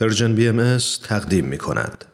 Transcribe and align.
پرژن 0.00 0.34
بی 0.34 0.48
ام 0.48 0.78
تقدیم 1.08 1.44
می 1.44 1.58
کند. 1.58 2.04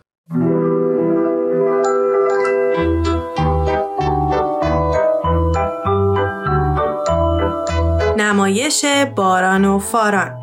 نمایش 8.18 8.84
باران 9.16 9.64
و 9.64 9.78
فاران. 9.78 10.40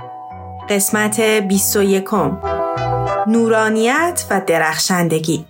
قسمت 0.70 1.20
21 1.22 2.10
نورانیت 3.28 4.26
و 4.30 4.42
درخشندگی. 4.48 5.46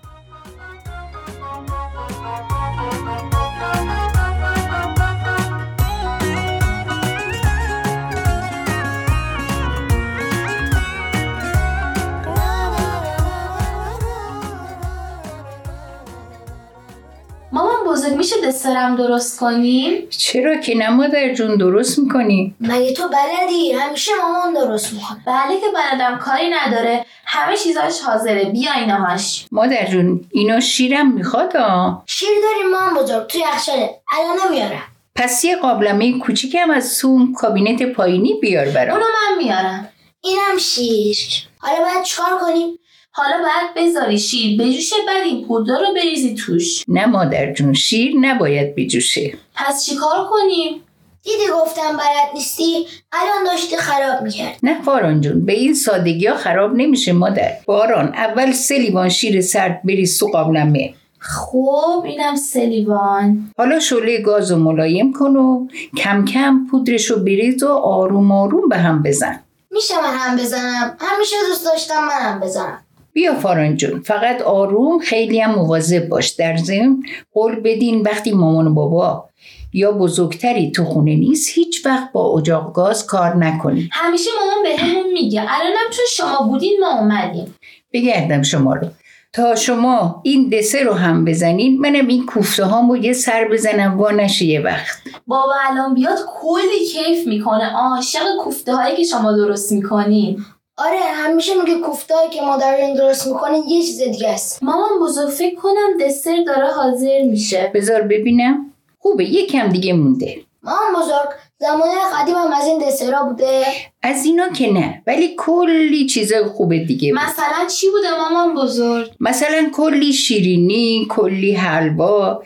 دسرم 18.43 18.95
درست 18.95 19.39
کنیم؟ 19.39 20.07
چرا 20.09 20.55
که 20.55 20.75
نه 20.75 20.89
مادر 20.89 21.33
جون 21.33 21.55
درست 21.55 21.99
می‌کنی؟ 21.99 22.55
مگه 22.59 22.93
تو 22.93 23.03
بلدی؟ 23.07 23.71
همیشه 23.71 24.11
مامان 24.21 24.53
درست 24.53 24.93
می‌کنه 24.93 25.17
بله 25.27 25.59
که 25.59 25.65
بلدم 25.75 26.17
کاری 26.17 26.49
نداره. 26.49 27.05
همه 27.25 27.57
چیزاش 27.57 27.99
حاضره. 27.99 28.43
بیا 28.45 28.73
اینهاش 28.73 29.45
مادر 29.51 29.85
جون 29.85 30.25
اینا 30.31 30.59
شیرم 30.59 31.11
می‌خواد؟ 31.11 31.57
آ 31.57 31.91
شیر 32.05 32.29
داریم 32.43 32.71
مامان 32.71 33.03
بزرگ 33.03 33.27
توی 33.27 33.41
یخچاله. 33.41 33.89
الان 34.11 34.47
نمیارم. 34.47 34.83
پس 35.15 35.43
یه 35.43 35.55
قابلمه 35.55 36.19
کوچیکم 36.19 36.71
از 36.71 36.91
سوم 36.91 37.33
کابینت 37.33 37.83
پایینی 37.83 38.33
بیار 38.41 38.65
برام. 38.65 38.93
اونو 38.93 39.05
من 39.05 39.43
میارم. 39.43 39.89
اینم 40.23 40.57
شیر. 40.59 41.17
حالا 41.57 41.77
باید 41.77 42.03
چکار 42.03 42.39
کنیم؟ 42.41 42.79
حالا 43.13 43.37
باید 43.37 43.89
بذاری 43.89 44.19
شیر 44.19 44.61
بجوشه 44.61 44.95
بعد 45.07 45.23
این 45.25 45.47
پودر 45.47 45.79
رو 45.79 45.93
بریزی 45.95 46.35
توش. 46.35 46.83
نه 46.87 47.05
مادر 47.05 47.53
جون 47.53 47.73
شیر 47.73 48.13
نباید 48.21 48.75
بجوشه. 48.75 49.37
پس 49.55 49.85
چیکار 49.85 50.27
کنیم؟ 50.29 50.81
دیدی 51.23 51.43
گفتم 51.53 51.91
بلد 51.97 52.33
نیستی؟ 52.33 52.87
الان 53.11 53.43
داشتی 53.45 53.77
خراب 53.77 54.23
می‌کرد 54.23 54.57
نه 54.63 54.81
فاران 54.81 55.21
جون 55.21 55.45
به 55.45 55.53
این 55.53 55.73
سادگی 55.73 56.27
ها 56.27 56.35
خراب 56.35 56.75
نمیشه 56.75 57.13
مادر. 57.13 57.51
باران 57.65 58.07
اول 58.07 58.51
سه 58.51 58.77
لیوان 58.77 59.09
شیر 59.09 59.41
سرد 59.41 59.81
بریز 59.83 60.19
تو 60.19 60.27
قابلمه 60.27 60.93
خب 61.19 62.03
اینم 62.05 62.35
سلیوان. 62.35 63.51
حالا 63.57 63.79
شعله 63.79 64.17
گاز 64.17 64.51
و 64.51 64.55
ملایم 64.55 65.13
کن 65.13 65.35
و 65.35 65.67
کم 65.97 66.25
کم 66.25 66.67
پودرش 66.71 67.05
رو 67.05 67.17
بریز 67.19 67.63
و 67.63 67.67
آروم 67.69 68.31
آروم 68.31 68.69
به 68.69 68.77
هم 68.77 69.03
بزن. 69.03 69.43
میشه 69.71 69.93
من 70.01 70.17
هم 70.17 70.37
بزنم؟ 70.37 70.97
همیشه 70.99 71.35
دوست 71.47 71.65
داشتم 71.65 72.03
من 72.03 72.31
هم 72.31 72.39
بزنم. 72.39 72.83
بیا 73.13 73.35
فاران 73.35 73.75
جون 73.75 73.99
فقط 73.99 74.41
آروم 74.41 74.99
خیلی 74.99 75.39
هم 75.39 75.55
مواظب 75.55 76.09
باش. 76.09 76.29
در 76.29 76.57
ضمن 76.57 77.03
قول 77.33 77.55
بدین 77.55 78.01
وقتی 78.01 78.31
مامان 78.31 78.67
و 78.67 78.73
بابا 78.73 79.29
یا 79.73 79.91
بزرگتری 79.91 80.71
تو 80.71 80.85
خونه 80.85 81.15
نیست 81.15 81.49
هیچ 81.53 81.85
وقت 81.85 82.11
با 82.11 82.37
اجاق 82.37 82.73
گاز 82.73 83.05
کار 83.05 83.35
نکنی 83.37 83.89
همیشه 83.91 84.29
مامان 84.39 84.63
به 84.63 84.83
همون 84.83 85.13
میگه 85.13 85.41
الانم 85.41 85.89
چون 85.91 86.05
شما 86.09 86.47
بودین 86.47 86.77
ما 86.81 86.99
اومدیم. 86.99 87.55
بگردم 87.93 88.41
شما 88.41 88.73
رو. 88.73 88.87
تا 89.33 89.55
شما 89.55 90.21
این 90.23 90.49
دسر 90.49 90.83
رو 90.83 90.93
هم 90.93 91.25
بزنین 91.25 91.79
منم 91.79 92.07
این 92.07 92.25
کوفته 92.25 92.65
هامو 92.65 92.97
یه 92.97 93.13
سر 93.13 93.47
بزنم 93.51 93.99
وا 93.99 94.11
نشه 94.11 94.45
یه 94.45 94.61
وقت. 94.61 94.97
بابا 95.27 95.53
الان 95.69 95.93
بیاد 95.93 96.17
کلی 96.41 96.85
کیف 96.93 97.27
می‌کنه. 97.27 97.73
عاشق 97.75 98.19
کوفته 98.43 98.75
هایی 98.75 98.95
که 98.95 99.03
شما 99.03 99.31
درست 99.31 99.71
می‌کنین. 99.71 100.45
آره 100.85 100.99
همیشه 100.99 101.53
میگه 101.55 101.79
کوفتایی 101.79 102.29
که 102.29 102.41
مادرین 102.41 102.95
درست 102.95 103.27
می‌کنه 103.27 103.57
یه 103.67 103.83
چیز 103.83 104.01
دیگه 104.01 104.29
است. 104.29 104.63
مامان 104.63 104.99
بزرگ 105.01 105.29
فکر 105.29 105.55
کنم 105.55 105.97
دسر 106.01 106.43
داره 106.47 106.67
حاضر 106.67 107.21
میشه. 107.21 107.71
بذار 107.75 108.01
ببینم. 108.01 108.73
خوبه 108.99 109.25
یکم 109.25 109.67
دیگه 109.67 109.93
مونده. 109.93 110.41
مامان 110.63 111.03
بزرگ 111.03 111.29
زمان 111.59 111.89
قدیم 112.15 112.35
هم 112.35 112.53
از 112.53 112.67
این 112.67 112.79
دسرا 112.87 113.23
بوده. 113.23 113.63
از 114.01 114.25
اینا 114.25 114.49
که 114.49 114.71
نه 114.71 115.01
ولی 115.07 115.35
کلی 115.37 116.05
چیزای 116.05 116.43
خوبه 116.43 116.79
دیگه 116.79 117.13
بود. 117.13 117.21
مثلا 117.21 117.67
چی 117.67 117.87
بوده 117.89 118.07
مامان 118.17 118.55
بزرگ؟ 118.55 119.11
مثلا 119.19 119.69
کلی 119.73 120.13
شیرینی 120.13 121.07
کلی 121.09 121.53
حلوا. 121.53 122.43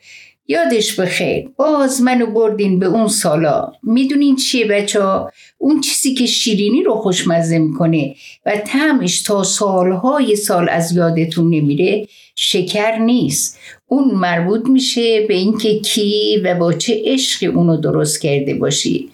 یادش 0.48 1.00
بخیر. 1.00 1.50
باز 1.58 2.02
منو 2.02 2.26
بردین 2.26 2.80
به 2.80 2.86
اون 2.86 3.08
سالا. 3.08 3.72
می‌دونین 3.84 4.36
چیه 4.36 4.66
بچه 4.66 5.04
ها؟ 5.04 5.32
اون 5.58 5.82
چیزی 5.82 6.14
که 6.14 6.26
شیرینی 6.26 6.84
رو 6.84 6.96
خوشمزه 6.96 7.58
می‌کنه 7.58 8.16
و 8.46 8.58
تعمش 8.58 9.22
تا 9.22 9.44
سالهای 9.44 10.36
سال 10.36 10.70
از 10.70 10.92
یادتون 10.92 11.46
نمیره 11.46 12.08
شکر 12.36 12.98
نیست. 12.98 13.60
اون 13.88 14.12
مربوط 14.12 14.66
میشه 14.66 15.26
به 15.28 15.34
اینکه 15.34 15.80
کی 15.80 16.42
و 16.44 16.56
با 16.56 16.74
چه 16.74 17.02
عشقی 17.06 17.46
اونو 17.46 17.78
درست 17.78 18.22
کرده 18.22 18.54
باشی. 18.54 19.10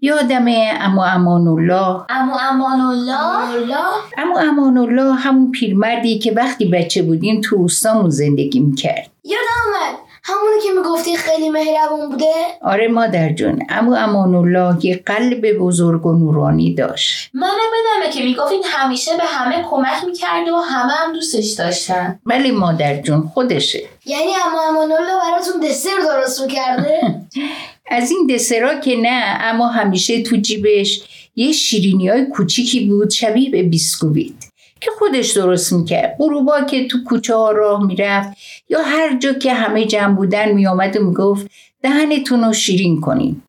یادمه 0.00 0.72
امو 0.80 1.00
امان 1.00 1.48
الله 1.48 2.04
امو 2.08 2.34
امان 2.50 2.80
الله 2.80 3.86
امو 4.18 4.38
امان 4.38 4.78
الله 4.78 5.14
همون 5.14 5.50
پیرمردی 5.50 6.18
که 6.18 6.32
وقتی 6.32 6.64
بچه 6.64 7.02
بودیم 7.02 7.40
تو 7.40 7.56
روستامون 7.56 8.10
زندگی 8.10 8.60
می‌کرد. 8.60 9.10
یادم 9.24 10.05
همونی 10.28 10.60
که 10.62 10.68
می‌گفتی 10.76 11.16
خیلی 11.16 11.48
مهربون 11.48 12.10
بوده؟ 12.10 12.32
آره 12.62 12.88
مادر 12.88 13.32
جون 13.32 13.62
اما 13.68 13.96
امان 13.96 14.34
الله 14.34 14.84
یه 14.86 15.02
قلب 15.06 15.58
بزرگ 15.58 16.06
و 16.06 16.12
نورانی 16.12 16.74
داشت. 16.74 17.30
منم 17.34 17.50
بدمه 17.50 18.12
که 18.12 18.24
می‌گفتین 18.24 18.62
همیشه 18.64 19.16
به 19.16 19.24
همه 19.24 19.64
کمک 19.70 20.04
می‌کرده 20.06 20.52
و 20.52 20.56
همه 20.56 20.92
هم 20.92 21.12
دوستش 21.12 21.50
داشتن. 21.50 22.18
ولی 22.26 22.50
مادر 22.50 23.02
جون 23.02 23.30
خودشه. 23.34 23.82
یعنی 24.06 24.30
اما 24.46 24.62
امان 24.68 24.92
الله 24.92 25.20
براتون 25.22 25.60
دسر 25.60 25.90
درست 26.08 26.42
می‌کرده؟ 26.42 27.00
از 27.98 28.10
این 28.10 28.26
دسرا 28.34 28.80
که 28.80 28.96
نه 28.96 29.38
اما 29.40 29.68
همیشه 29.68 30.22
تو 30.22 30.36
جیبش 30.36 31.02
یه 31.36 31.52
شیرینی 31.52 32.08
های 32.08 32.26
کوچیکی 32.26 32.86
بود 32.86 33.10
شبیه 33.10 33.50
به 33.50 33.62
بیسکویت. 33.62 34.45
که 34.80 34.90
خودش 34.98 35.30
درست 35.30 35.72
می‌کرد. 35.72 36.16
غروبا 36.18 36.60
که 36.60 36.88
تو 36.88 36.98
کوچه 37.06 37.34
ها 37.34 37.50
راه 37.50 37.86
می‌رفت 37.86 38.28
یا 38.68 38.82
هر 38.82 39.18
جا 39.18 39.32
که 39.32 39.52
همه 39.52 39.84
جمع 39.84 40.14
بودن 40.14 40.52
میآمد 40.52 40.96
و 40.96 41.04
می‌گفت 41.04 41.50
دهنتون 41.82 42.44
رو 42.44 42.52
شیرین 42.52 43.00
کنین. 43.00 43.42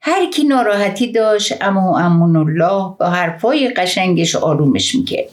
هر 0.00 0.26
کی 0.26 0.44
ناراحتی 0.44 1.12
داشت 1.12 1.54
اما 1.60 1.98
امون 1.98 2.36
الله 2.36 2.94
با 3.00 3.06
حرفای 3.06 3.68
قشنگش 3.68 4.36
آرومش 4.36 4.94
می‌کرد. 4.94 5.30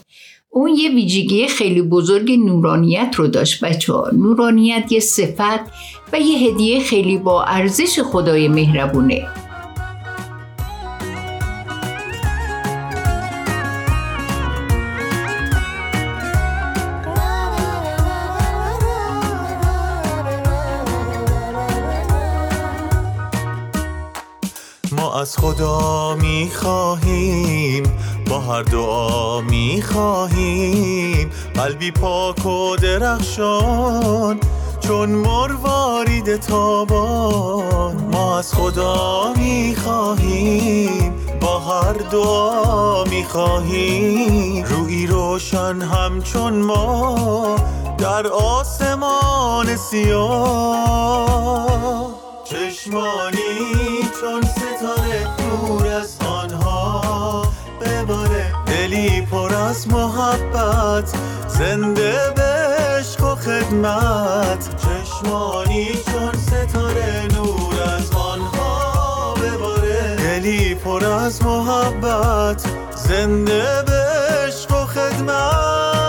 اون 0.50 0.70
یه 0.76 0.90
ویژگی 0.90 1.46
خیلی 1.46 1.82
بزرگ 1.82 2.32
نورانیت 2.32 3.14
رو 3.16 3.26
داشت 3.26 3.64
بچه 3.64 3.92
ها. 3.92 4.10
نورانیت 4.12 4.92
یه 4.92 5.00
صفت 5.00 5.60
و 6.12 6.20
یه 6.20 6.50
هدیه 6.50 6.80
خیلی 6.80 7.18
با 7.18 7.44
ارزش 7.44 8.00
خدای 8.00 8.48
مهربونه. 8.48 9.26
از 25.10 25.36
خدا 25.36 26.14
می‌خواهیم 26.14 27.82
با 28.30 28.40
هر 28.40 28.62
دعا 28.62 29.40
می‌خواهیم. 29.40 31.30
قلبی 31.54 31.90
پاک 31.90 32.46
و 32.46 32.76
درخشان 32.76 34.40
چون 34.80 35.10
مروارید 35.10 36.36
تابان. 36.36 38.08
ما 38.12 38.38
از 38.38 38.54
خدا 38.54 39.32
می‌خواهیم 39.36 41.14
با 41.40 41.58
هر 41.58 41.92
دعا 41.92 43.04
می‌خواهیم. 43.04 44.64
روی 44.64 45.06
روشن 45.06 45.82
همچون 45.82 46.54
ما 46.54 47.56
در 47.98 48.26
آسمان 48.26 49.76
سیاه. 49.76 51.30
چشمانی 52.44 54.08
چون 54.20 54.42
از 59.70 59.88
محبت 59.88 61.12
زنده 61.48 62.18
عشق 62.98 63.24
و 63.24 63.34
خدمت. 63.34 64.76
چشمانی 64.76 65.86
چون 65.86 66.32
ستاره 66.32 67.28
نور 67.34 67.82
از 67.82 68.10
آنها 68.10 69.34
بباره. 69.34 70.16
دلی 70.16 70.74
پر 70.74 71.04
از 71.04 71.42
محبت 71.42 72.64
زنده 72.96 73.62
عشق 74.46 74.72
و 74.72 74.86
خدمت. 74.86 75.99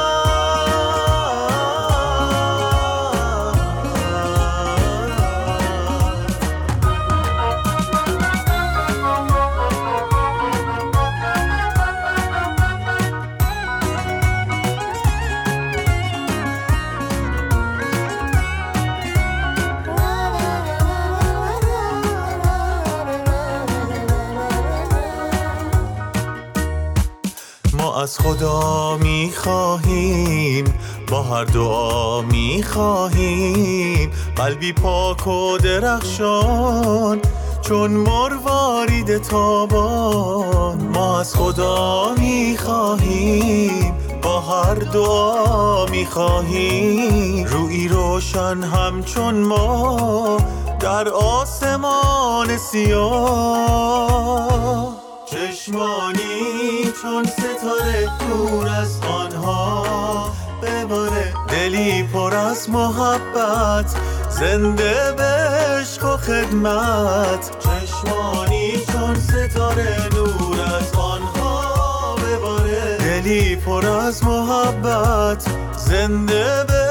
خدا 28.23 28.97
می‌خواهیم 28.97 30.65
با 31.11 31.23
هر 31.23 31.43
دعا 31.43 32.21
می‌خواهیم. 32.21 34.11
قلبی 34.35 34.73
پاک 34.73 35.27
و 35.27 35.57
درخشان 35.57 37.21
چون 37.61 37.91
مروارید 37.91 39.17
تابان. 39.17 40.87
ما 40.87 41.19
از 41.19 41.35
خدا 41.35 42.13
می‌خواهیم 42.17 43.93
با 44.21 44.39
هر 44.39 44.75
دعا 44.75 45.85
می‌خواهیم. 45.85 47.45
روی 47.47 47.87
روشن 47.87 48.63
همچون 48.63 49.35
ما 49.35 50.37
در 50.79 51.09
آسمان 51.09 52.57
سیاه. 52.57 54.21
چشمانی 55.65 56.91
چون 57.01 57.25
ستاره 57.25 58.09
دور 58.19 58.69
از 58.69 58.99
آنها. 59.01 60.33
بباره 60.63 61.33
دلی 61.47 62.03
پر 62.03 62.35
از 62.35 62.69
محبت 62.69 63.95
زنده 64.29 65.13
به 65.17 65.23
عشق 65.23 66.05
و 66.05 66.17
خدمت. 66.17 67.51
چشمانی 67.59 68.71
چون 68.91 69.15
ستاره 69.15 69.97
نور 70.15 70.61
از 70.61 70.93
آنها. 70.93 72.15
بباره 72.15 72.97
دلی 72.97 73.55
پر 73.55 73.85
از 73.85 74.23
محبت 74.23 75.45
زنده 75.77 76.63
به 76.67 76.90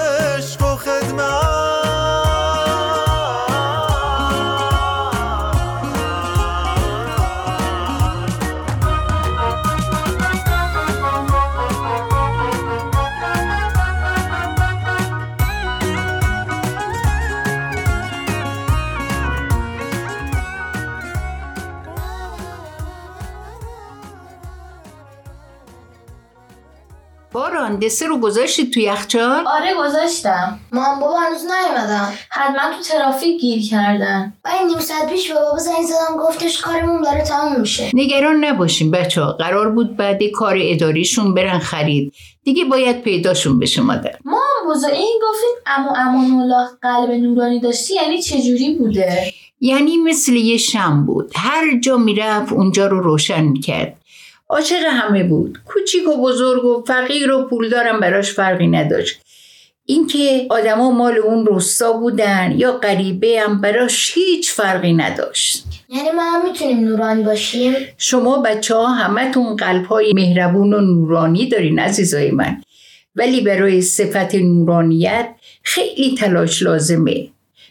دسر 27.90 28.06
رو 28.06 28.18
گذاشتی 28.18 28.70
تو 28.70 28.80
یخچال؟ 28.80 29.46
آره 29.46 29.74
گذاشتم. 29.78 30.60
مام 30.72 31.00
بابا 31.00 31.16
هنوز 31.16 31.42
نیومدن. 31.44 32.12
حتما 32.30 32.76
تو 32.76 32.82
ترافیک 32.82 33.40
گیر 33.40 33.68
کردن. 33.70 34.32
من 34.44 34.66
نیم 34.66 34.78
ساعت 34.78 35.10
پیش 35.10 35.32
به 35.32 35.34
بابا 35.34 35.58
زنگ 35.58 35.86
زدم 35.86 36.16
گفتش 36.18 36.60
کارمون 36.60 37.02
داره 37.02 37.22
تموم 37.22 37.60
میشه. 37.60 37.90
نگران 37.94 38.44
نباشین 38.44 38.90
بچه 38.90 39.22
ها 39.22 39.32
قرار 39.32 39.70
بود 39.70 39.96
بعد 39.96 40.22
کار 40.24 40.56
اداریشون 40.60 41.34
برن 41.34 41.58
خرید. 41.58 42.12
دیگه 42.44 42.64
باید 42.64 43.02
پیداشون 43.02 43.58
بشه 43.58 43.82
مادر. 43.82 44.14
ما 44.24 44.40
بزا 44.70 44.88
این 44.88 45.20
گفتین 45.22 45.56
امو 45.66 45.90
امان 45.96 46.40
الله 46.40 46.68
قلب 46.82 47.10
نورانی 47.10 47.60
داشتی 47.60 47.94
یعنی 47.94 48.22
چجوری 48.22 48.74
بوده؟ 48.74 49.32
یعنی 49.60 49.96
مثل 49.96 50.32
یه 50.32 50.56
شم 50.56 51.06
بود. 51.06 51.32
هر 51.36 51.78
جا 51.78 51.96
می‌رفت 51.96 52.52
اونجا 52.52 52.86
رو 52.86 53.00
روشن 53.00 53.44
می‌کرد. 53.44 53.99
عاشق 54.50 54.82
همه 54.90 55.24
بود. 55.24 55.58
کوچیک 55.66 56.08
و 56.08 56.22
بزرگ 56.22 56.64
و 56.64 56.84
فقیر 56.86 57.32
و 57.32 57.48
پولدارم 57.48 58.00
براش 58.00 58.32
فرقی 58.32 58.66
نداشت. 58.66 59.20
اینکه 59.86 60.46
آدما 60.50 60.90
مال 60.90 61.18
اون 61.18 61.46
روستا 61.46 61.92
بودن 61.92 62.54
یا 62.56 62.72
غریبه 62.72 63.40
هم 63.44 63.60
براش 63.60 64.12
هیچ 64.14 64.52
فرقی 64.52 64.92
نداشت. 64.92 65.64
یعنی 65.88 66.10
ما 66.10 66.22
هم 66.22 66.44
می‌تونیم 66.44 66.80
نورانی 66.80 67.22
باشیم؟ 67.22 67.74
شما 67.98 68.38
بچه 68.38 68.74
ها 68.74 68.86
همتون 68.86 69.56
قلب 69.56 69.84
های 69.84 70.12
مهربون 70.14 70.74
و 70.74 70.80
نورانی 70.80 71.48
دارین 71.48 71.78
عزیزای 71.78 72.30
من. 72.30 72.62
ولی 73.16 73.40
برای 73.40 73.82
صفت 73.82 74.34
نورانیت 74.34 75.28
خیلی 75.62 76.14
تلاش 76.14 76.62
لازمه. 76.62 77.28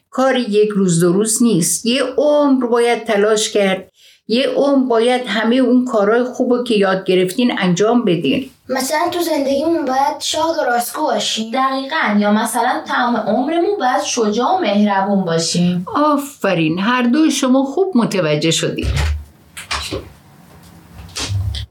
کاری 0.09 0.41
یک 0.41 0.69
روز 0.69 0.99
دو 0.99 1.13
روز 1.13 1.43
نیست. 1.43 1.85
یه 1.85 2.03
عمر 2.17 2.65
باید 2.65 3.03
تلاش 3.03 3.49
کرد 3.51 3.88
یه 4.31 4.47
عمر 4.47 4.87
باید 4.87 5.21
همه 5.27 5.55
اون 5.55 5.85
کارهای 5.85 6.23
خوب 6.23 6.63
که 6.63 6.75
یاد 6.75 7.03
گرفتین 7.03 7.59
انجام 7.59 8.05
بدین. 8.05 8.49
مثلا 8.69 9.09
تو 9.11 9.19
زندگیمون 9.19 9.85
باید 9.85 10.19
شاد 10.19 10.57
و 10.57 10.63
راستگو 10.63 11.01
باشیم. 11.01 11.51
دقیقا. 11.51 12.19
یا 12.19 12.31
مثلا 12.31 12.81
تمام 12.87 13.15
عمرمون 13.15 13.77
باید 13.79 14.01
شجاع 14.01 14.55
و 14.55 14.59
مهربون 14.59 15.25
باشیم. 15.25 15.85
آفرین. 15.95 16.79
هر 16.79 17.01
دوی 17.01 17.31
شما 17.31 17.63
خوب 17.63 17.91
متوجه 17.95 18.51
شدید. 18.51 18.87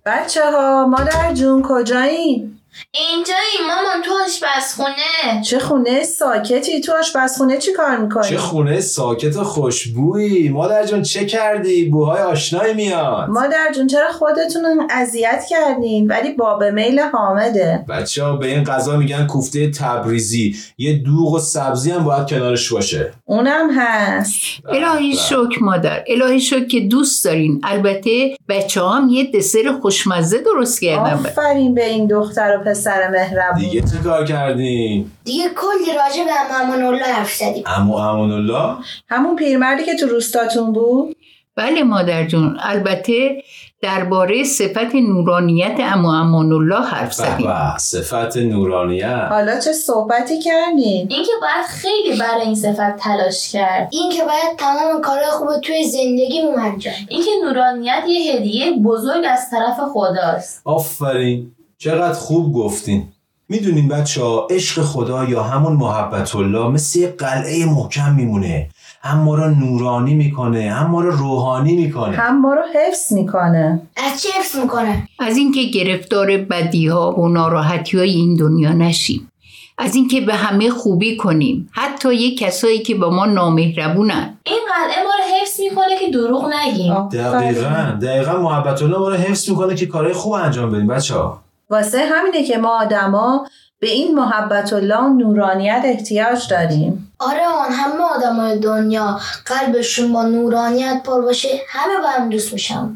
بچه 0.07 0.51
ها 0.51 0.87
مادر 0.87 1.35
جون 1.35 1.63
کجایین؟ 1.69 2.58
اینجایی 2.91 3.69
مامان 3.69 4.03
تو 4.05 4.11
آشپزخونه. 4.27 5.43
چه 5.45 5.59
خونه 5.59 6.03
ساکتی؟ 6.03 6.81
تو 6.81 6.93
آشپزخونه 6.93 7.59
چی 7.59 7.73
کار 7.73 7.97
می‌کنی؟ 7.97 8.29
چه 8.29 8.39
خونه 8.39 8.81
ساکت 8.81 9.37
و 9.37 9.45
خوشبویی. 9.45 10.49
مادر 10.49 10.87
جان 10.87 11.03
چه 11.03 11.27
کردی؟ 11.27 11.85
بوهای 11.85 12.23
آشنایی 12.23 12.75
میاد. 12.75 13.29
مادر 13.29 13.73
جون 13.75 13.87
چرا 13.87 14.13
خودتون 14.13 14.89
اذیت 14.91 15.45
کردین؟ 15.51 16.07
ولی 16.07 16.33
باب 16.33 16.65
میل 16.65 17.01
حامده. 17.01 17.85
بچه 17.89 18.25
ها 18.25 18.37
به 18.37 18.47
این 18.47 18.65
غذا 18.65 18.97
میگن 18.97 19.27
کوفته 19.27 19.71
تبریزی. 19.71 20.57
یه 20.79 20.93
دوغ 20.93 21.33
و 21.33 21.39
سبزی 21.39 21.91
هم 21.91 22.05
باید 22.05 22.29
کنارش 22.29 22.73
باشه. 22.73 23.13
اونم 23.25 23.71
هست. 23.71 24.35
الهی 24.69 25.17
شکر 25.17 25.59
مادر. 25.61 26.05
الهی 26.07 26.41
شکر 26.41 26.65
که 26.65 26.81
دوست 26.81 27.25
دارین. 27.25 27.61
البته 27.65 28.37
بچه 28.49 28.83
هم 28.83 29.09
یه 29.09 29.31
دسر 29.35 29.79
خوشمزه 29.83 30.39
درست 30.39 30.81
کردم 30.81 31.27
آفرین 31.27 31.75
به 31.75 31.85
این 31.85 32.07
دختر 32.07 32.61
و 32.61 32.65
پسر 32.69 33.09
مهربون. 33.09 33.59
دیگه 33.59 33.81
چه 33.81 33.99
کار 34.05 34.25
کردین؟ 34.25 35.11
دیگه 35.25 35.45
کلی 35.49 35.97
راجع 35.97 36.25
به 36.25 36.61
امان 36.63 36.83
الله 36.83 37.05
حرف 37.05 37.35
زدیم. 37.35 37.65
امو 37.67 37.95
امان 37.95 38.31
الله؟ 38.31 38.75
همون 39.09 39.37
پیرمردی 39.37 39.85
که 39.85 39.95
تو 39.95 40.07
روستاتون 40.07 40.73
بود؟ 40.73 41.17
بله 41.57 41.83
مادر 41.83 42.27
جون. 42.27 42.57
البته 42.61 43.43
درباره 43.83 44.45
صفت 44.45 44.95
نورانیت 44.95 45.77
امو 45.81 46.09
امان 46.09 46.53
الله 46.53 46.87
حرف 46.87 47.13
زدیم. 47.13 47.51
صفت 47.79 48.37
نورانیت. 48.37 49.27
حالا 49.31 49.61
چه 49.61 49.73
صحبتی 49.73 50.39
کردین؟ 50.39 51.07
اینکه 51.11 51.33
باید 51.41 51.67
خیلی 51.69 52.19
برای 52.19 52.43
این 52.43 52.55
صفت 52.55 52.97
تلاش 52.97 53.53
کرد. 53.53 53.89
این 53.93 54.13
که 54.13 54.23
باید 54.23 54.59
تمام 54.59 55.01
کارهای 55.01 55.31
خوب 55.31 55.61
توی 55.61 55.85
زندگیمون 55.85 56.61
انجام. 56.61 56.95
اینکه 57.09 57.31
نورانیت 57.45 58.03
یه 58.09 58.33
هدیه 58.33 58.73
بزرگ 58.73 59.25
از 59.29 59.51
طرف 59.51 59.81
خداست. 59.93 60.63
آفرین. 60.65 61.53
چقدر 61.81 62.13
خوب 62.13 62.53
گفتین. 62.53 63.09
می‌دونین 63.49 63.89
بچه 63.89 64.23
ها 64.23 64.47
عشق 64.51 64.83
خدا 64.83 65.25
یا 65.25 65.43
همون 65.43 65.73
محبت 65.73 66.37
الله 66.37 66.69
مثل 66.69 66.99
یه 66.99 67.09
قلعه 67.09 67.67
محکم 67.67 68.15
میمونه. 68.15 68.69
هم 69.03 69.19
ما 69.19 69.35
رو 69.35 69.51
نورانی 69.51 70.15
می‌کنه 70.15 70.71
هم 70.71 70.91
ما 70.91 71.01
رو 71.01 71.11
روحانی 71.11 71.77
می‌کنه. 71.77 72.17
هم 72.17 72.41
ما 72.41 72.55
رو 72.55 72.63
حفظ 72.75 73.13
می‌کنه. 73.13 73.83
از 73.97 74.23
چی 74.23 74.29
حفظ 74.39 74.57
می‌کنه؟ 74.57 75.09
از 75.19 75.37
اینکه 75.37 75.65
گرفتار 75.65 76.37
بدی 76.37 76.87
ها 76.87 77.13
و 77.13 77.29
ناراحتی 77.29 77.99
های 77.99 78.11
این 78.11 78.37
دنیا 78.37 78.73
نشیم. 78.73 79.33
از 79.79 79.95
اینکه 79.95 80.21
به 80.21 80.35
همه 80.35 80.71
خوبی 80.71 81.17
کنیم. 81.17 81.71
حتی 81.73 82.15
یه 82.15 82.37
کسایی 82.37 82.83
که 82.83 82.95
با 82.95 83.11
ما 83.11 83.27
نامهربونن. 83.27 84.39
این 84.45 84.61
قلعه 84.75 85.05
ما 85.05 85.11
رو 85.19 85.37
حفظ 85.41 85.61
می‌کنه 85.61 85.99
که 86.01 86.11
دروغ 86.11 86.51
نگیم. 86.55 87.09
دقیقا 87.09 87.99
دقیقا 88.03 88.33
محبت 88.33 88.83
الله 88.83 88.99
ما 88.99 89.09
رو 89.09 89.17
حفظ 89.17 89.51
می‌کنه 89.51 89.75
که 89.75 89.87
کارهای 89.87 90.15
خوب 90.15 90.33
انجام 90.33 90.71
بدیم 90.71 90.87
بچه 90.87 91.15
ها 91.15 91.48
واسه 91.71 91.99
همینه 91.99 92.45
که 92.45 92.59
ما 92.59 92.81
آدما 92.81 93.47
به 93.81 93.91
این 93.91 94.15
محبت 94.15 94.73
الله 94.73 94.99
و 94.99 95.09
نورانیت 95.09 95.83
احتیاج 95.85 96.51
داریم. 96.51 97.13
آره 97.19 97.47
آن 97.47 97.73
همه 97.73 98.03
آدمای 98.17 98.59
دنیا 98.59 99.21
قلبشون 99.47 100.13
با 100.13 100.23
نورانیت 100.23 101.03
پر 101.05 101.21
باشه 101.21 101.49
همه 101.69 102.03
با 102.03 102.09
هم 102.09 102.31
دوست 102.31 102.53
میشن 102.53 102.95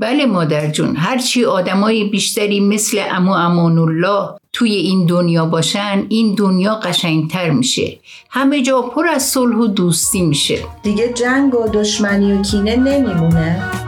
بله 0.00 0.26
مادر 0.26 0.70
جون 0.70 0.96
هرچی 0.96 1.44
آدمای 1.44 2.04
بیشتری 2.04 2.60
مثل 2.60 3.02
امو 3.10 3.32
امان 3.32 3.78
الله 3.78 4.28
توی 4.52 4.74
این 4.74 5.06
دنیا 5.06 5.46
باشن 5.46 6.06
این 6.08 6.34
دنیا 6.34 6.74
قشنگتر 6.74 7.50
میشه. 7.50 7.98
همه 8.30 8.62
جا 8.62 8.82
پر 8.82 9.08
از 9.08 9.22
صلح 9.22 9.56
و 9.56 9.66
دوستی 9.66 10.22
میشه. 10.22 10.58
دیگه 10.82 11.12
جنگ 11.12 11.54
و 11.54 11.68
دشمنی 11.68 12.32
و 12.32 12.42
کینه 12.42 12.76
نمیمونه. 12.76 13.81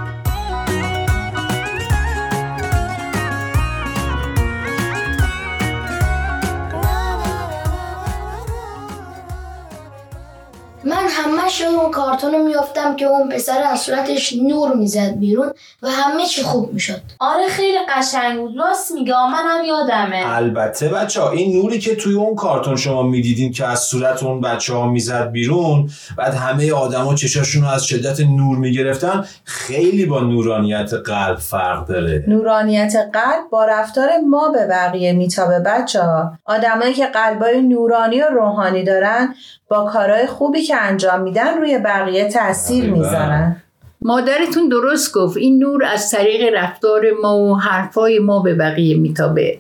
کارتون 12.15 12.41
رو 12.41 12.47
میافتم 12.47 12.97
که 12.97 13.05
اون 13.05 13.29
پسر 13.29 13.63
از 13.63 13.81
صورتش 13.81 14.33
نور 14.33 14.75
می‌زد 14.75 15.15
بیرون 15.19 15.53
و 15.83 15.89
همه 15.91 16.27
چی 16.27 16.43
خوب 16.43 16.73
می‌شد. 16.73 17.01
آره 17.19 17.49
خیلی 17.49 17.79
قشنگ 17.89 18.39
بود. 18.39 18.57
راست 18.59 18.93
میگه 18.93 19.13
منم 19.13 19.65
یادمه. 19.65 20.23
البته 20.27 20.89
بچه 20.89 21.21
ها 21.21 21.31
این 21.31 21.57
نوری 21.57 21.79
که 21.79 21.97
توی 21.97 22.15
اون 22.15 22.35
کارتون 22.35 22.77
شما 22.77 23.03
می‌دیدین 23.03 23.53
که 23.53 23.67
از 23.67 23.81
صورت 23.81 24.23
اون 24.23 24.41
بچه 24.41 24.75
ها 24.75 24.87
می‌زد 24.87 25.31
بیرون 25.31 25.91
بعد 26.17 26.35
همه 26.35 26.73
آدما 26.73 27.15
چشاشون 27.15 27.63
رو 27.63 27.69
از 27.69 27.85
شدت 27.85 28.21
نور 28.21 28.59
می‌گرفتن 28.59 29.25
خیلی 29.45 30.07
با 30.07 30.21
نورانیت 30.21 30.93
قلب 30.93 31.37
فرق 31.37 31.87
داره. 31.87 32.25
نورانیت 32.29 32.97
قلب 33.13 33.51
با 33.51 33.65
رفتار 33.65 34.09
ما 34.31 34.49
به 34.49 34.67
بقیه 34.67 35.13
میتابه 35.13 35.59
بچه 35.59 36.03
ها. 36.03 36.33
آدمایی 36.45 36.95
که 36.95 37.07
قلبای 37.07 37.63
نورانی 37.63 38.21
و 38.21 38.25
روحانی 38.29 38.85
دارن 38.85 39.35
با 39.69 39.85
کارهای 39.85 40.27
خوبی 40.27 40.63
که 40.63 40.77
انجام 40.77 41.21
میدن 41.21 41.59
روی 41.59 41.79
بقیه 41.79 42.04
تاثیر 42.29 42.85
دقیقاً. 42.85 42.99
می‌ذارن 42.99 43.57
مادرتون 44.01 44.69
درست 44.69 45.15
گفت 45.15 45.37
این 45.37 45.59
نور 45.59 45.85
از 45.85 46.11
طریق 46.11 46.55
رفتار 46.55 47.03
ما 47.23 47.39
و 47.39 47.59
حرفای 47.59 48.19
ما 48.19 48.41
به 48.41 48.55
بقیه 48.55 48.97
میتابه 48.97 49.59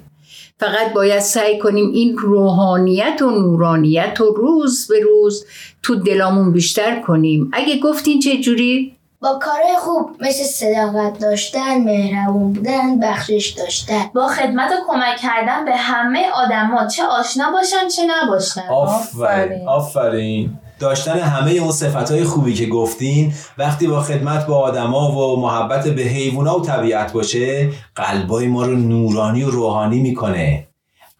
فقط 0.60 0.92
باید 0.94 1.20
سعی 1.20 1.58
کنیم 1.58 1.90
این 1.92 2.18
روحانیت 2.18 3.22
و 3.22 3.30
نورانیت 3.30 4.20
و 4.20 4.24
روز 4.24 4.88
به 4.88 5.00
روز 5.00 5.46
تو 5.82 5.94
دلامون 5.94 6.52
بیشتر 6.52 7.00
کنیم 7.00 7.50
اگه 7.52 7.78
گفتین 7.78 8.20
چه 8.20 8.36
جوری؟ 8.40 8.96
با 9.20 9.38
کارهای 9.42 9.76
خوب 9.78 10.10
مثل 10.20 10.42
صداقت 10.42 11.18
داشتن 11.18 11.78
مهربون 11.84 12.52
بودن 12.52 13.00
بخشش 13.00 13.54
داشتن 13.58 14.10
با 14.14 14.28
خدمت 14.28 14.70
و 14.72 14.74
کمک 14.88 15.16
کردن 15.16 15.64
به 15.64 15.76
همه 15.76 16.30
آدما 16.34 16.86
چه 16.86 17.02
آشنا 17.04 17.52
باشن 17.52 17.88
چه 17.88 18.02
نباشن 18.06 18.68
آفرین 18.70 19.68
آفرین. 19.68 20.58
داشتن 20.78 21.18
همه 21.18 21.50
اون 21.50 21.72
صفتهای 21.72 22.24
خوبی 22.24 22.54
که 22.54 22.66
گفتین 22.66 23.32
وقتی 23.58 23.86
با 23.86 24.00
خدمت 24.00 24.46
به 24.46 24.54
آدما 24.54 25.12
و 25.12 25.40
محبت 25.40 25.88
به 25.88 26.02
حیوونا 26.02 26.58
و 26.58 26.62
طبیعت 26.62 27.12
باشه 27.12 27.70
قلبای 27.94 28.46
ما 28.46 28.64
رو 28.66 28.76
نورانی 28.76 29.42
و 29.42 29.50
روحانی 29.50 30.00
می‌کنه. 30.00 30.68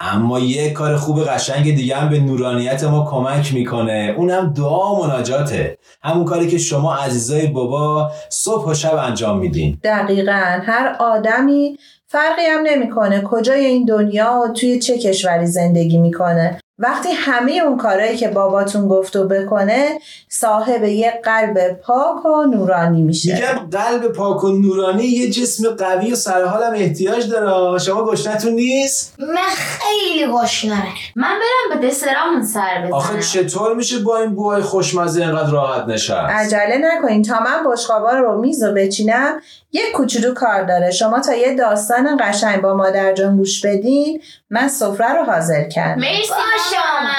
اما 0.00 0.38
یه 0.38 0.70
کار 0.70 0.96
خوب 0.96 1.24
قشنگ 1.24 1.74
دیگه 1.76 1.96
هم 1.96 2.08
به 2.08 2.18
نورانیت 2.18 2.84
ما 2.84 3.06
کمک 3.10 3.54
می‌کنه. 3.54 4.14
اونم 4.16 4.52
دعا 4.56 4.94
و 4.94 5.06
مناجاته. 5.06 5.78
همون 6.02 6.24
کاری 6.24 6.48
که 6.48 6.58
شما 6.58 6.94
عزیزای 6.94 7.46
بابا 7.46 8.10
صبح 8.28 8.70
و 8.70 8.74
شب 8.74 8.94
انجام 8.94 9.38
میدین. 9.38 9.78
دقیقا. 9.84 10.60
هر 10.66 10.96
آدمی 11.00 11.78
فرقی 12.06 12.46
هم 12.46 12.60
نمی‌کنه 12.66 13.20
کجای 13.20 13.64
این 13.66 13.84
دنیا 13.84 14.40
و 14.44 14.52
توی 14.52 14.78
چه 14.78 14.98
کشوری 14.98 15.46
زندگی 15.46 15.98
می‌کنه. 15.98 16.58
وقتی 16.78 17.08
همه 17.12 17.52
اون 17.66 17.76
کارهایی 17.76 18.16
که 18.16 18.28
باباتون 18.28 18.88
گفت 18.88 19.16
و 19.16 19.28
بکنه 19.28 19.98
صاحب 20.28 20.84
یه 20.84 21.20
قلب 21.24 21.72
پاک 21.72 22.26
و 22.26 22.42
نورانی 22.42 23.02
میشه. 23.02 23.34
میگم 23.34 23.78
قلب 23.78 24.12
پاک 24.12 24.44
و 24.44 24.48
نورانی 24.48 25.04
یه 25.04 25.30
جسم 25.30 25.70
قوی 25.70 26.12
و 26.12 26.14
سرحالم 26.14 26.72
احتیاج 26.74 27.30
داره. 27.30 27.78
شما 27.78 28.04
گشنتون 28.04 28.52
نیست؟ 28.52 29.14
من 29.18 29.54
خیلی 29.56 30.32
گشنمه. 30.32 30.88
من 31.16 31.38
برم 31.38 31.80
به 31.80 31.86
دسرامون 31.88 32.44
سر 32.44 32.88
آخه 32.92 33.16
بزنم 33.16 33.44
چطور 33.44 33.74
میشه 33.74 33.98
با 33.98 34.18
این 34.18 34.34
بوهای 34.34 34.62
خوشمزه 34.62 35.22
اینقدر 35.22 35.50
راحت 35.50 35.88
نشست؟ 35.88 36.12
عجله 36.12 36.78
نکنین. 36.78 37.22
تا 37.22 37.40
من 37.40 37.72
بشقابا 37.72 38.10
رو 38.10 38.40
میز 38.40 38.62
و 38.62 38.72
بچینم 38.72 39.40
یک 39.72 39.92
کوچولو 39.92 40.34
کار 40.34 40.62
داره. 40.62 40.90
شما 40.90 41.20
تا 41.20 41.34
یه 41.34 41.54
داستان 41.54 42.16
قشنگ 42.20 42.60
با 42.62 42.74
مادر 42.74 43.12
جان 43.12 43.36
گوش 43.36 43.66
بدین 43.66 44.20
من 44.54 44.68
سفره 44.68 45.12
رو 45.12 45.24
حاضر 45.24 45.68
کردم. 45.68 46.00
مرسی 46.00 46.30
ماما، 46.30 47.10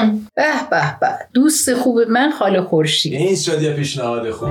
ممنون. 0.00 0.26
به 0.34 0.42
به 0.70 0.96
به. 1.00 1.08
دوست 1.34 1.74
خوب 1.74 2.00
من 2.08 2.30
خاله 2.38 2.62
خورشید. 2.62 3.14
این 3.14 3.36
شد 3.36 3.62
یه 3.62 3.72
پیشنهاد 3.72 4.30
خوب 4.30 4.48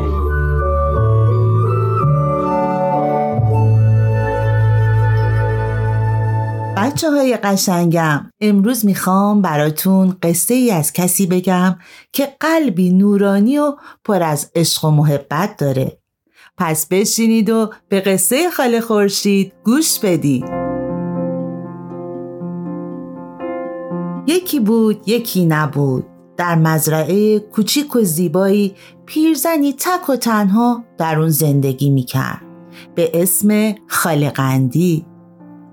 بچه 6.77 7.11
های 7.11 7.37
قشنگم 7.37 8.31
امروز 8.41 8.85
می‌خوام 8.85 9.41
براتون 9.41 10.17
قصه 10.23 10.53
ای 10.53 10.71
از 10.71 10.93
کسی 10.93 11.27
بگم 11.27 11.75
که 12.13 12.27
قلبی 12.39 12.89
نورانی 12.93 13.57
و 13.57 13.75
پر 14.05 14.23
از 14.23 14.51
عشق 14.55 14.85
و 14.85 14.91
محبت 14.91 15.57
داره. 15.57 15.97
پس 16.57 16.87
بشینید 16.87 17.49
و 17.49 17.71
به 17.89 17.99
قصه 17.99 18.49
خاله 18.49 18.81
خورشید 18.81 19.53
گوش 19.63 19.99
بدید. 19.99 20.60
یکی 24.27 24.59
بود 24.59 25.09
یکی 25.09 25.45
نبود. 25.45 26.05
در 26.37 26.55
مزرعه 26.55 27.39
کوچیک 27.39 27.95
و 27.95 28.01
زیبایی 28.01 28.75
پیرزنی 29.05 29.73
تک 29.73 30.09
و 30.09 30.15
تنها 30.15 30.83
در 30.97 31.19
اون 31.19 31.29
زندگی 31.29 31.89
می‌کرد. 31.89 32.41
به 32.95 33.11
اسم 33.13 33.75
خالقندی 33.87 35.05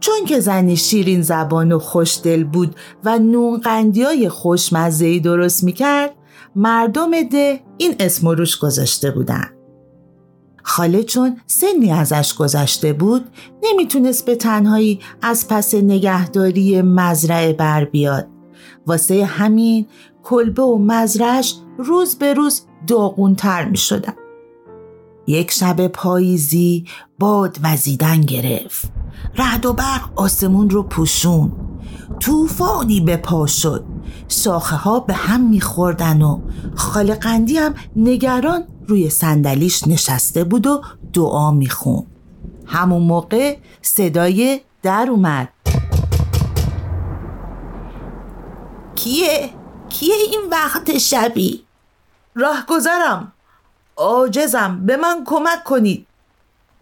چون 0.00 0.24
که 0.26 0.40
زنی 0.40 0.76
شیرین 0.76 1.22
زبان 1.22 1.72
و 1.72 1.78
خوشدل 1.78 2.44
بود 2.44 2.76
و 3.04 3.18
نون 3.18 3.60
قندی 3.60 4.02
های 4.02 4.28
درست 5.20 5.64
می‌کرد 5.64 6.14
مردم 6.56 7.22
ده 7.22 7.60
این 7.78 7.94
اسم 8.00 8.28
روش 8.28 8.58
گذاشته 8.58 9.10
بودن. 9.10 9.44
خاله 10.62 11.02
چون 11.02 11.36
سنی 11.46 11.92
ازش 11.92 12.34
گذشته 12.34 12.92
بود 12.92 13.24
نمی‌تونست 13.62 14.26
به 14.26 14.34
تنهایی 14.34 15.00
از 15.22 15.48
پس 15.48 15.74
نگهداری 15.74 16.82
مزرعه 16.82 17.52
بر 17.52 17.84
بیاد. 17.84 18.37
واسه 18.86 19.24
همین 19.24 19.86
کلبه 20.22 20.62
و 20.62 20.78
مزرعش 20.78 21.54
روز 21.78 22.16
به 22.16 22.34
روز 22.34 22.62
داغونتر 22.86 23.64
می 23.64 23.76
شدن. 23.76 24.14
یک 25.26 25.50
شب 25.50 25.86
پاییزی 25.86 26.84
باد 27.18 27.58
وزیدن 27.62 28.20
گرفت. 28.20 28.90
رعد 29.36 29.66
و 29.66 29.72
برق 29.72 30.10
آسمون 30.16 30.70
رو 30.70 30.82
پوشون. 30.82 31.52
طوفانی 32.20 33.00
به 33.00 33.16
پا 33.16 33.46
شد. 33.46 33.84
شاخه 34.28 34.76
ها 34.76 35.00
به 35.00 35.14
هم 35.14 35.48
میخوردن 35.48 36.22
و 36.22 36.40
خالقندی 36.74 37.56
هم 37.56 37.74
نگران 37.96 38.64
روی 38.86 39.10
صندلیش 39.10 39.88
نشسته 39.88 40.44
بود 40.44 40.66
و 40.66 40.82
دعا 41.12 41.50
میخون 41.50 42.06
همون 42.66 43.02
موقع 43.02 43.56
صدای 43.82 44.60
در 44.82 45.06
اومد. 45.10 45.48
کیه؟ 48.98 49.50
کیه 49.88 50.14
این 50.14 50.40
وقت 50.50 50.98
شبی؟ 50.98 51.64
راه 52.34 52.64
گذرم 52.68 53.32
عاجزم. 53.96 54.86
به 54.86 54.96
من 54.96 55.24
کمک 55.26 55.64
کنید. 55.64 56.06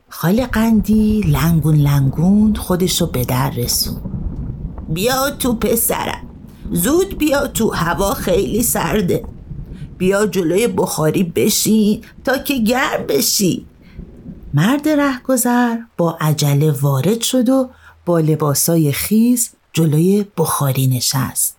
خاله 0.09 0.47
قندی 0.47 1.21
لنگون 1.21 1.75
لنگون 1.75 2.55
خودشو 2.55 3.07
به 3.07 3.25
در 3.25 3.51
رسون. 3.51 4.01
بیا 4.89 5.31
تو 5.31 5.55
پسرم. 5.55 6.29
زود 6.73 7.19
بیا 7.19 7.47
تو 7.47 7.71
هوا 7.71 8.15
خیلی 8.15 8.63
سرده. 8.63 9.25
بیا 9.99 10.27
جلوی 10.27 10.69
بخاری 10.69 11.25
بشین 11.25 12.05
تا 12.25 12.39
که 12.39 12.59
گرم 12.59 13.07
بشی. 13.09 13.67
مرد 14.55 14.89
رهگذر 14.89 15.77
با 15.97 16.19
عجله 16.21 16.71
وارد 16.71 17.21
شد 17.21 17.49
و 17.49 17.71
با 18.07 18.21
لباسای 18.21 18.93
خیز 18.93 19.51
جلوی 19.73 20.27
بخاری 20.37 20.87
نشست. 20.87 21.57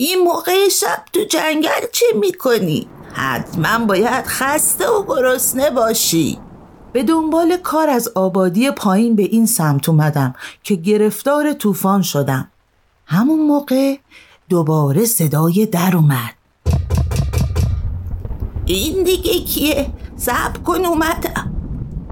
این 0.00 0.22
موقع 0.24 0.68
شب 0.68 1.02
تو 1.12 1.20
جنگل 1.30 1.86
چه 1.92 2.06
می‌کنی؟ 2.14 2.86
حتما 3.12 3.86
باید 3.86 4.26
خسته 4.26 4.88
و 4.88 5.04
گرسنه 5.08 5.70
باشی. 5.70 6.38
به 6.92 7.02
دنبال 7.02 7.56
کار 7.56 7.90
از 7.90 8.08
آبادی 8.14 8.70
پایین 8.70 9.16
به 9.16 9.22
این 9.22 9.46
سمت 9.46 9.88
اومدم 9.88 10.34
که 10.62 10.74
گرفتار 10.74 11.52
طوفان 11.52 12.02
شدم. 12.02 12.48
همون 13.06 13.46
موقع 13.46 13.96
دوباره 14.48 15.04
صدای 15.04 15.66
در 15.66 15.96
اومد. 15.96 16.34
این 18.66 19.02
دیگه 19.02 19.40
کیه؟ 19.40 19.86
سب 20.16 20.62
کن 20.64 20.84
اومدم. 20.84 21.54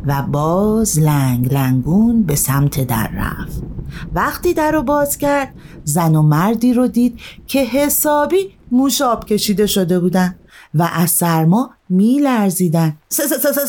و 0.06 0.22
باز 0.22 0.98
لنگ 0.98 1.54
لنگون 1.54 2.22
به 2.22 2.34
سمت 2.36 2.86
در 2.86 3.10
رفت. 3.14 3.65
وقتی 4.14 4.54
در 4.54 4.72
رو 4.72 4.82
باز 4.82 5.18
کرد 5.18 5.54
زن 5.84 6.14
و 6.14 6.22
مردی 6.22 6.74
رو 6.74 6.86
دید 6.86 7.20
که 7.46 7.64
حسابی 7.64 8.52
موشاب 8.70 9.24
کشیده 9.24 9.66
شده 9.66 10.00
بودن 10.00 10.34
و 10.74 10.88
از 10.92 11.10
سرما 11.10 11.70
می 11.88 12.18
لرزیدن 12.18 12.96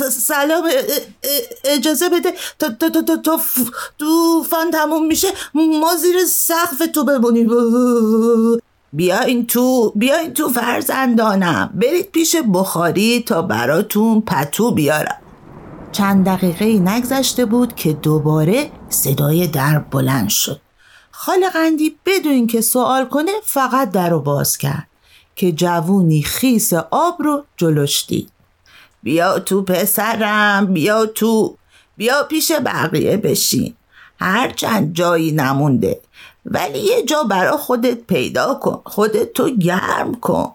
سلام 0.10 0.63
اجازه 1.65 2.10
بده 2.10 2.34
تا 2.60 2.70
تا 3.17 3.39
تموم 4.72 5.08
میشه 5.08 5.27
ما 5.53 5.96
زیر 5.96 6.25
سقف 6.25 6.82
تو 6.94 7.03
بمونیم. 7.03 7.50
بیاین 8.94 9.48
تو 9.48 9.91
بیاین 9.96 10.34
تو 10.34 10.50
فرزندانم 10.50 11.70
برید 11.74 12.12
پیش 12.12 12.36
بخاری 12.53 13.20
تا 13.20 13.41
براتون 13.41 14.22
پتو 14.22 14.72
بیارم. 14.72 15.26
چند 15.98 16.25
دقیقه 16.25 16.66
نگذشته 16.66 17.46
بود 17.46 17.75
که 17.75 17.94
دوباره 17.94 18.72
صدای 18.89 19.48
در 19.48 19.80
بلند 19.80 20.30
شد. 20.30 20.62
خالقندی 21.12 21.98
بدون 22.06 22.48
که 22.48 22.62
سوال 22.62 23.06
کنه 23.06 23.32
فقط 23.44 23.92
در 23.92 24.10
رو 24.10 24.20
باز 24.20 24.58
کرد 24.58 24.88
که 25.36 25.51
جوونی 25.51 26.22
خیس 26.22 26.74
آب 26.74 27.16
رو 27.20 27.46
جلوش 27.58 28.06
دید. 28.08 28.30
بیا 29.04 29.39
تو 29.39 29.62
پسرم 29.62 30.74
بیا 30.74 31.06
تو 31.06 31.58
بیا 31.98 32.24
پیش 32.24 32.51
بقیه 32.51 33.18
بشین. 33.18 33.74
هرچند 34.20 34.94
جایی 34.94 35.32
نمونده 35.32 36.01
ولی 36.46 36.80
یه 36.80 37.04
جا 37.04 37.24
برا 37.24 37.58
خودت 37.58 37.98
پیدا 37.98 38.54
کن 38.54 38.82
خودت 38.86 39.34
تو 39.34 39.50
گرم 39.50 40.16
کن. 40.22 40.54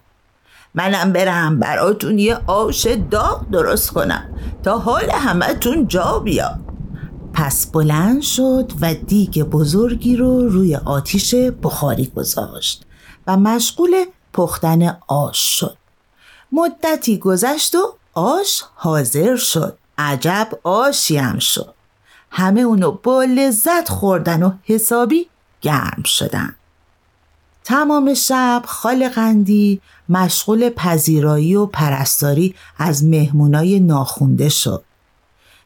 منم 0.74 1.12
برم 1.12 1.58
براتون 1.58 2.18
یه 2.18 2.38
آش 2.46 2.86
داغ 3.10 3.50
درست 3.50 3.90
کنم 3.90 4.34
تا 4.62 4.78
حال 4.78 5.10
همتون 5.10 5.88
جا 5.88 6.18
بیا 6.18 6.58
پس 7.32 7.66
بلند 7.66 8.22
شد 8.22 8.72
و 8.80 8.94
دیگ 8.94 9.42
بزرگی 9.42 10.16
رو 10.16 10.48
روی 10.48 10.76
آتیش 10.76 11.34
بخاری 11.34 12.06
گذاشت 12.16 12.86
و 13.26 13.36
مشغول 13.36 14.04
پختن 14.32 14.98
آش 15.08 15.38
شد. 15.38 15.76
مدتی 16.52 17.18
گذشت 17.18 17.74
و 17.74 17.94
آش 18.14 18.64
حاضر 18.74 19.36
شد. 19.36 19.78
عجب 19.98 20.48
آشی 20.62 21.16
هم 21.16 21.38
شد. 21.38 21.74
همه 22.30 22.60
اونو 22.60 22.90
با 22.90 23.24
لذت 23.24 23.88
خوردن 23.88 24.42
و 24.42 24.52
حسابی 24.64 25.28
گرم 25.60 26.02
شدن. 26.04 26.56
تمام 27.64 28.14
شب 28.14 28.62
خال 28.66 29.08
قندی 29.08 29.80
مشغول 30.08 30.70
پذیرایی 30.70 31.54
و 31.54 31.66
پرستاری 31.66 32.54
از 32.78 33.04
مهمونای 33.04 33.80
ناخونده 33.80 34.48
شد. 34.48 34.84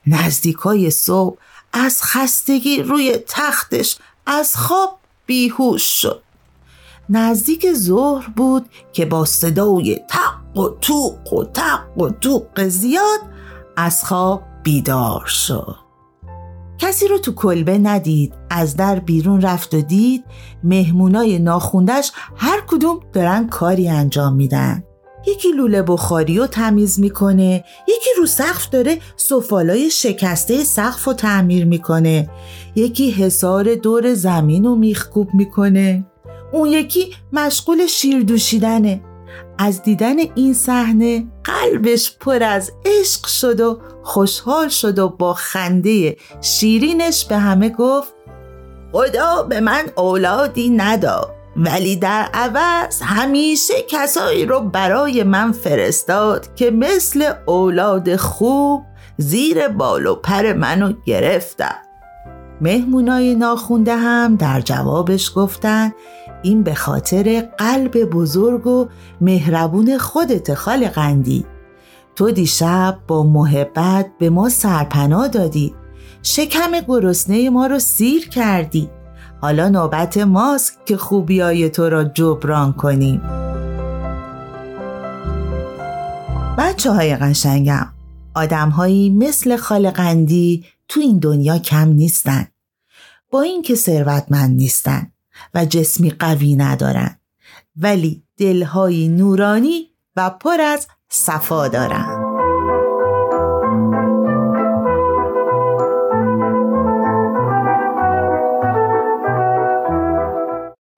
نزدیکای 0.06 0.90
صبح 0.90 1.36
از 1.72 2.02
خستگی 2.02 2.82
روی 2.82 3.18
تختش 3.28 3.96
از 4.26 4.56
خواب 4.56 4.98
بیهوش 5.26 5.82
شد. 5.82 6.22
نزدیک 7.08 7.72
ظهر 7.72 8.28
بود 8.28 8.70
که 8.92 9.06
با 9.06 9.24
صدای 9.24 10.00
تق 10.08 10.58
و 10.58 10.68
توق 10.80 11.32
و 11.32 11.44
تق 11.44 11.98
و 11.98 12.10
توق 12.10 12.68
زیاد 12.68 13.20
از 13.76 14.04
خواب 14.04 14.42
بیدار 14.62 15.26
شد. 15.26 15.86
کسی 16.78 17.09
رو 17.09 17.18
تو 17.18 17.33
کلبه 17.33 17.78
ندید 17.78 18.35
از 18.50 18.76
در 18.76 18.99
بیرون 18.99 19.40
رفت 19.40 19.75
و 19.75 19.80
دید 19.80 20.25
مهمونای 20.64 21.38
ناخوندش 21.38 22.12
هر 22.37 22.62
کدوم 22.66 23.00
دارن 23.12 23.47
کاری 23.49 23.88
انجام 23.88 24.35
میدن. 24.35 24.85
یکی 25.26 25.52
لوله 25.52 25.83
بخاری 25.83 26.38
رو 26.38 26.47
تمیز 26.47 27.00
می‌کنه 27.00 27.64
یکی 27.88 28.11
رو 28.18 28.26
سقف 28.26 28.71
داره 28.71 28.99
سفالای 29.16 29.90
شکسته 29.90 30.64
سقف 30.64 31.04
رو 31.04 31.12
تعمیر 31.12 31.64
می‌کنه. 31.64 32.30
یکی 32.75 33.11
حسار 33.11 33.75
دور 33.75 34.14
زمین 34.14 34.64
رو 34.64 34.76
میخکوب 34.76 35.28
می‌کنه. 35.35 36.06
اون 36.52 36.68
یکی 36.68 37.14
مشغول 37.33 37.87
شیر 37.87 38.23
دوشیدنه 38.23 39.00
از 39.59 39.83
دیدن 39.83 40.18
این 40.35 40.54
صحنه 40.54 41.26
قلبش 41.45 42.16
پر 42.21 42.42
از 42.42 42.73
عشق 42.85 43.26
شد 43.26 43.61
و 43.61 43.80
خوشحال 44.02 44.68
شد 44.68 44.99
و 44.99 45.09
با 45.09 45.35
خنده 45.35 46.16
شیرینش 46.40 47.25
به 47.25 47.37
همه 47.37 47.68
گفت 47.68 48.14
خدا 48.92 49.42
به 49.42 49.61
من 49.61 49.85
اولادی 49.97 50.71
نداد 50.71 51.37
ولی 51.56 51.97
در 51.97 52.28
عوض 52.35 53.02
همیشه 53.02 53.75
کسایی 53.88 54.47
رو 54.47 54.61
برای 54.61 55.23
من 55.23 55.52
فرستاد 55.52 56.54
که 56.54 56.71
مثل 56.71 57.33
اولاد 57.47 58.16
خوب 58.16 58.83
زیر 59.18 59.68
بال 59.68 60.06
و 60.06 60.14
پر 60.14 60.52
منو 60.52 60.92
گرفتن. 61.06 61.75
مهمونای 62.61 63.35
ناخونده 63.35 63.97
هم 63.97 64.37
در 64.37 64.61
جوابش 64.61 65.33
گفتن 65.35 65.92
این 66.43 66.62
به 66.62 66.75
خاطر 66.75 67.49
قلب 67.59 68.05
بزرگ 68.05 68.66
و 68.66 68.88
مهربون 69.21 69.99
خودت 69.99 70.55
خال 70.55 70.88
قندی 70.88 71.47
تو 72.16 72.31
دیشب 72.31 72.99
با 73.07 73.23
محبت 73.23 74.07
به 74.19 74.31
ما 74.31 74.49
سرپناه 74.49 75.28
دادی. 75.28 75.75
شکم 76.23 76.81
گرسنه 76.88 77.50
ما 77.50 77.66
رو 77.66 77.78
سیر 77.78 78.28
کردی. 78.28 78.90
حالا 79.40 79.69
نوبت 79.69 80.19
ماست 80.19 80.78
که 80.87 80.97
خوبیای 80.97 81.71
تو 81.71 81.88
را 81.88 82.05
جبران 82.05 82.73
کنیم. 82.73 83.23
بچه 86.59 86.90
های 86.90 87.16
قشنگم 87.16 87.87
آدم 88.35 88.68
هایی 88.68 89.11
مثل 89.11 89.57
خال 89.57 89.90
قندی 89.90 90.64
تو 90.88 91.01
این 91.01 91.18
دنیا 91.18 91.59
کم 91.59 91.88
نیستن. 91.88 92.46
با 93.31 93.42
اینکه 93.42 93.75
ثروتمند 93.75 94.57
نیستن. 94.57 95.12
و 95.55 95.64
جسمی 95.64 96.11
قوی 96.11 96.57
ندارن. 96.57 97.20
ولی 97.77 98.22
دلهایی 98.37 99.09
نورانی 99.09 99.90
و 100.16 100.31
پر 100.31 100.61
از 100.61 100.88
صفا 101.09 101.68
دارن. 101.68 102.27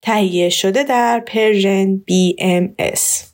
تهیه 0.03 0.49
شده 0.49 0.85
در 0.85 1.21
پرژن 1.27 1.97
BMS 1.97 3.28